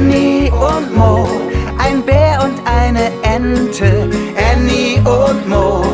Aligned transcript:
Annie 0.00 0.50
und 0.50 0.96
Mo, 0.96 1.28
ein 1.76 2.02
Bär 2.02 2.42
und 2.42 2.58
eine 2.66 3.10
Ente. 3.22 4.08
Annie 4.50 4.96
und 5.00 5.46
Mo, 5.46 5.84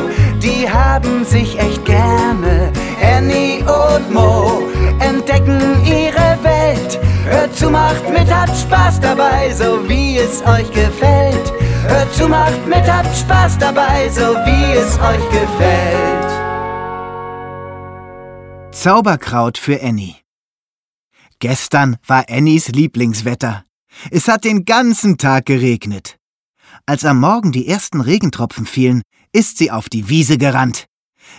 die 0.41 0.69
haben 0.69 1.25
sich 1.25 1.59
echt 1.59 1.85
gerne. 1.85 2.73
Annie 3.03 3.65
und 3.65 4.13
Mo 4.13 4.63
entdecken 5.01 5.61
ihre 5.85 6.39
Welt. 6.45 7.01
Hört 7.25 7.57
zu, 7.57 7.69
macht 7.69 8.09
mit, 8.09 8.33
habt 8.33 8.57
Spaß 8.57 9.01
dabei, 9.01 9.53
so 9.53 9.89
wie 9.89 10.19
es 10.19 10.41
euch 10.47 10.71
gefällt. 10.71 11.53
Hört 11.89 12.15
zu, 12.15 12.29
macht 12.29 12.65
mit, 12.69 12.87
habt 12.87 13.15
Spaß 13.17 13.59
dabei, 13.59 14.09
so 14.11 14.23
wie 14.47 14.73
es 14.79 15.01
euch 15.01 15.31
gefällt. 15.31 16.31
Zauberkraut 18.73 19.59
für 19.59 19.83
Annie. 19.83 20.15
Gestern 21.41 21.97
war 22.07 22.25
Annies 22.29 22.69
Lieblingswetter. 22.69 23.66
Es 24.11 24.29
hat 24.29 24.45
den 24.45 24.65
ganzen 24.65 25.19
Tag 25.19 25.47
geregnet. 25.47 26.19
Als 26.87 27.05
am 27.05 27.21
Morgen 27.21 27.53
die 27.53 27.67
ersten 27.67 28.01
Regentropfen 28.01 28.67
fielen, 28.67 29.03
ist 29.33 29.59
sie 29.59 29.71
auf 29.71 29.89
die 29.89 30.09
Wiese 30.09 30.39
gerannt. 30.39 30.87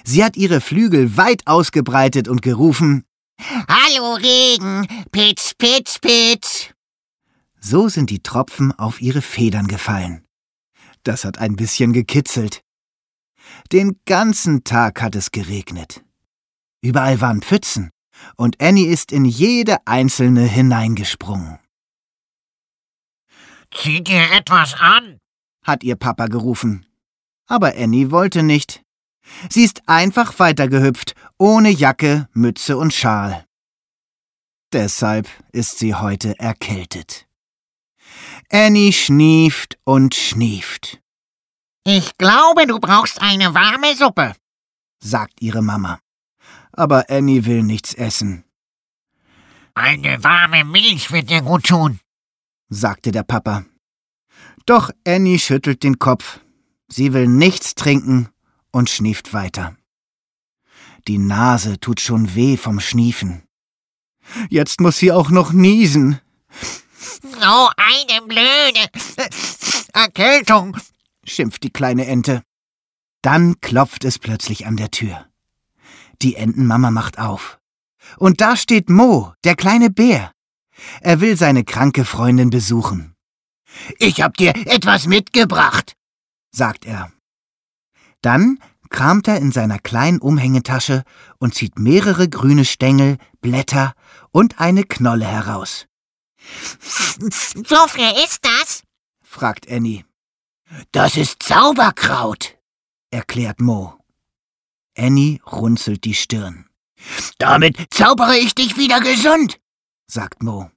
Sie 0.04 0.24
hat 0.24 0.36
ihre 0.36 0.62
Flügel 0.62 1.18
weit 1.18 1.46
ausgebreitet 1.46 2.28
und 2.28 2.42
gerufen 2.42 3.04
Hallo 3.40 4.16
Regen, 4.16 4.88
pitsch, 5.12 5.54
pitsch, 5.58 6.02
pitsch. 6.02 6.72
So 7.60 7.88
sind 7.88 8.10
die 8.10 8.24
Tropfen 8.24 8.72
auf 8.72 9.02
ihre 9.02 9.22
Federn 9.22 9.68
gefallen. 9.68 10.26
Das 11.04 11.24
hat 11.24 11.38
ein 11.38 11.56
bisschen 11.56 11.94
gekitzelt. 11.94 12.62
Den 13.72 14.00
ganzen 14.06 14.64
Tag 14.64 15.02
hat 15.02 15.16
es 15.16 15.32
geregnet. 15.32 16.04
Überall 16.82 17.22
waren 17.22 17.42
Pfützen, 17.42 17.92
und 18.36 18.62
Annie 18.62 18.88
ist 18.88 19.12
in 19.12 19.26
jede 19.26 19.78
einzelne 19.86 20.44
hineingesprungen. 20.44 21.60
Zieh 23.74 24.04
dir 24.04 24.32
etwas 24.32 24.74
an, 24.76 25.20
hat 25.64 25.84
ihr 25.84 25.96
Papa 25.96 26.28
gerufen. 26.28 26.86
Aber 27.48 27.74
Annie 27.76 28.12
wollte 28.12 28.44
nicht. 28.44 28.84
Sie 29.50 29.64
ist 29.64 29.88
einfach 29.88 30.40
weitergehüpft, 30.40 31.14
ohne 31.38 31.70
Jacke, 31.70 32.28
Mütze 32.34 32.78
und 32.78 32.94
Schal. 32.94 33.46
Deshalb 34.74 35.28
ist 35.52 35.80
sie 35.80 35.96
heute 35.96 36.38
erkältet. 36.40 37.28
Annie 38.50 38.94
schnieft 38.94 39.78
und 39.84 40.16
schnieft. 40.16 41.02
Ich 41.86 42.18
glaube, 42.18 42.68
du 42.68 42.80
brauchst 42.80 43.22
eine 43.22 43.54
warme 43.54 43.96
Suppe, 43.96 44.34
sagt 45.00 45.42
ihre 45.42 45.62
Mama. 45.62 46.00
Aber 46.74 47.10
Annie 47.10 47.46
will 47.46 47.64
nichts 47.64 47.94
essen. 47.94 48.44
Eine 49.74 50.24
warme 50.24 50.66
Milch 50.66 51.12
wird 51.12 51.30
dir 51.30 51.42
gut 51.42 51.66
tun, 51.68 52.00
sagte 52.70 53.12
der 53.12 53.24
Papa. 53.24 53.66
Doch 54.66 54.92
Annie 55.06 55.40
schüttelt 55.40 55.84
den 55.84 56.00
Kopf. 56.00 56.40
Sie 56.88 57.14
will 57.14 57.28
nichts 57.28 57.76
trinken 57.76 58.30
und 58.72 58.90
schnieft 58.90 59.34
weiter. 59.34 59.76
Die 61.08 61.18
Nase 61.18 61.80
tut 61.80 62.02
schon 62.02 62.36
weh 62.36 62.58
vom 62.58 62.80
Schniefen. 62.80 63.44
Jetzt 64.50 64.82
muss 64.82 64.98
sie 64.98 65.12
auch 65.12 65.30
noch 65.30 65.54
niesen. 65.54 66.20
So 67.22 67.70
eine 67.78 68.22
blöde 68.28 68.90
Erkältung, 69.94 70.78
schimpft 71.24 71.64
die 71.64 71.72
kleine 71.72 72.06
Ente. 72.08 72.44
Dann 73.22 73.60
klopft 73.62 74.04
es 74.04 74.20
plötzlich 74.20 74.66
an 74.66 74.78
der 74.78 74.92
Tür. 74.92 75.28
Die 76.22 76.36
Entenmama 76.36 76.92
macht 76.92 77.20
auf. 77.20 77.60
Und 78.18 78.42
da 78.42 78.56
steht 78.56 78.90
Mo, 78.90 79.34
der 79.44 79.56
kleine 79.56 79.90
Bär. 79.90 80.32
Er 81.02 81.22
will 81.22 81.38
seine 81.38 81.64
kranke 81.64 82.06
Freundin 82.06 82.50
besuchen. 82.50 83.16
Ich 84.00 84.22
hab 84.22 84.38
dir 84.38 84.56
etwas 84.56 85.08
mitgebracht, 85.08 85.96
sagt 86.52 86.86
er. 86.86 87.12
Dann 88.22 88.60
kramt 88.90 89.28
er 89.28 89.38
in 89.38 89.52
seiner 89.52 89.80
kleinen 89.80 90.20
Umhängetasche 90.20 91.04
und 91.38 91.54
zieht 91.54 91.78
mehrere 91.78 92.30
grüne 92.30 92.66
Stängel, 92.66 93.18
Blätter 93.42 93.94
und 94.32 94.60
eine 94.60 94.84
Knolle 94.84 95.26
heraus. 95.26 95.88
Wofür 97.20 98.24
ist 98.24 98.46
das? 98.46 98.84
fragt 99.22 99.70
Annie. 99.70 100.06
Das 100.92 101.18
ist 101.18 101.44
Zauberkraut, 101.44 102.58
erklärt 103.12 103.62
Mo. 103.62 103.98
Annie 104.98 105.40
runzelt 105.46 106.04
die 106.04 106.14
Stirn. 106.14 106.66
Damit 107.38 107.78
zaubere 107.92 108.38
ich 108.38 108.56
dich 108.56 108.78
wieder 108.78 109.00
gesund, 109.00 109.60
sagt 110.08 110.44
Mo. 110.44 110.72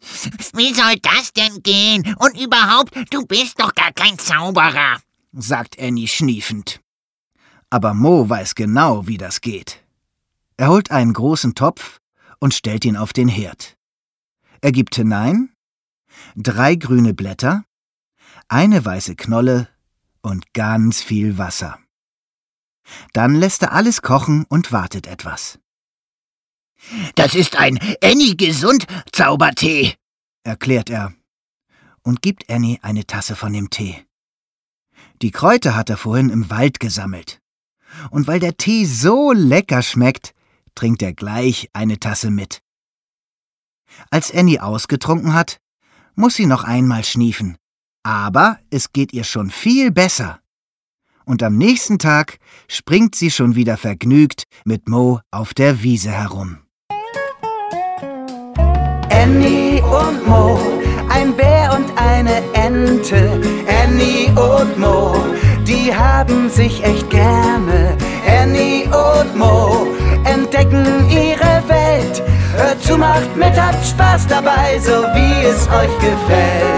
Wie 0.00 0.74
soll 0.74 0.96
das 1.02 1.32
denn 1.32 1.62
gehen? 1.62 2.14
Und 2.18 2.40
überhaupt, 2.40 2.94
du 3.12 3.26
bist 3.26 3.60
doch 3.60 3.74
gar 3.74 3.92
kein 3.92 4.18
Zauberer, 4.18 5.00
sagt 5.32 5.78
Annie 5.78 6.08
schniefend. 6.08 6.80
Aber 7.70 7.94
Mo 7.94 8.28
weiß 8.28 8.54
genau, 8.54 9.06
wie 9.06 9.18
das 9.18 9.40
geht. 9.40 9.84
Er 10.56 10.68
holt 10.68 10.90
einen 10.90 11.12
großen 11.12 11.54
Topf 11.54 12.00
und 12.38 12.54
stellt 12.54 12.84
ihn 12.84 12.96
auf 12.96 13.12
den 13.12 13.28
Herd. 13.28 13.76
Er 14.60 14.72
gibt 14.72 14.94
hinein 14.94 15.50
drei 16.36 16.74
grüne 16.74 17.14
Blätter, 17.14 17.64
eine 18.48 18.84
weiße 18.84 19.16
Knolle 19.16 19.68
und 20.22 20.52
ganz 20.52 21.02
viel 21.02 21.38
Wasser. 21.38 21.78
Dann 23.12 23.34
lässt 23.34 23.62
er 23.62 23.72
alles 23.72 24.02
kochen 24.02 24.44
und 24.48 24.72
wartet 24.72 25.06
etwas. 25.06 25.58
Das 27.14 27.34
ist 27.34 27.56
ein 27.56 27.78
Annie 28.02 28.36
gesund 28.36 28.86
Zaubertee, 29.12 29.94
erklärt 30.44 30.90
er 30.90 31.12
und 32.02 32.22
gibt 32.22 32.48
Annie 32.50 32.78
eine 32.82 33.06
Tasse 33.06 33.36
von 33.36 33.52
dem 33.52 33.70
Tee. 33.70 34.04
Die 35.20 35.30
Kräuter 35.30 35.76
hat 35.76 35.90
er 35.90 35.96
vorhin 35.96 36.30
im 36.30 36.48
Wald 36.50 36.80
gesammelt. 36.80 37.40
Und 38.10 38.26
weil 38.26 38.40
der 38.40 38.56
Tee 38.56 38.84
so 38.84 39.32
lecker 39.32 39.82
schmeckt, 39.82 40.34
trinkt 40.74 41.02
er 41.02 41.12
gleich 41.12 41.68
eine 41.72 41.98
Tasse 41.98 42.30
mit. 42.30 42.62
Als 44.10 44.32
Annie 44.32 44.62
ausgetrunken 44.62 45.34
hat, 45.34 45.60
muss 46.14 46.34
sie 46.34 46.46
noch 46.46 46.64
einmal 46.64 47.04
schniefen. 47.04 47.56
Aber 48.02 48.58
es 48.70 48.92
geht 48.92 49.12
ihr 49.12 49.24
schon 49.24 49.50
viel 49.50 49.90
besser. 49.90 50.40
Und 51.24 51.42
am 51.42 51.56
nächsten 51.56 51.98
Tag 51.98 52.38
springt 52.68 53.14
sie 53.14 53.30
schon 53.30 53.54
wieder 53.54 53.76
vergnügt 53.76 54.44
mit 54.64 54.88
Mo 54.88 55.20
auf 55.30 55.52
der 55.52 55.82
Wiese 55.82 56.10
herum. 56.10 56.67
Und 59.88 60.26
Mo, 60.26 60.58
ein 61.08 61.34
Bär 61.34 61.70
und 61.74 61.86
eine 61.96 62.42
Ente. 62.52 63.40
Annie 63.82 64.28
und 64.30 64.78
Mo, 64.78 65.14
die 65.66 65.94
haben 65.94 66.48
sich 66.50 66.82
echt 66.84 67.08
gerne. 67.10 67.96
Annie 68.40 68.84
und 68.84 69.36
Mo 69.36 69.86
entdecken 70.24 71.08
ihre 71.08 71.62
Welt. 71.68 72.22
Hört 72.56 72.82
zu, 72.82 72.96
macht 72.96 73.36
mit, 73.36 73.60
habt 73.60 73.84
Spaß 73.84 74.26
dabei, 74.26 74.78
so 74.80 75.04
wie 75.14 75.44
es 75.46 75.68
euch 75.68 75.94
gefällt. 75.98 76.77